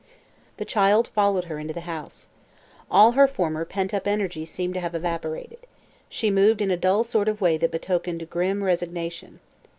[0.57, 2.25] The child followed her into the house.
[2.89, 5.59] All her former pent up energy seemed to have evaporated.
[6.09, 9.41] She moved in a dull sort of way that betokened grim resignation.